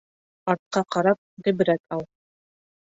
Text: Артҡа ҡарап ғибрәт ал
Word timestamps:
Артҡа 0.53 0.83
ҡарап 0.97 1.21
ғибрәт 1.49 1.87
ал 1.99 2.05